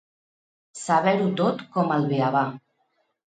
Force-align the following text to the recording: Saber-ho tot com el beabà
Saber-ho 0.83 1.27
tot 1.41 1.61
com 1.77 1.93
el 1.97 2.09
beabà 2.13 2.45